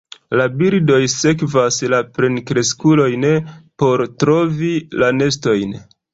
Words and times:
La 0.39 0.45
birdoj 0.61 0.95
sekvas 1.13 1.77
la 1.95 1.99
plenkreskulojn 2.15 3.29
por 3.83 4.05
trovi 4.25 4.75
la 5.05 5.13
nestojn. 5.21 5.81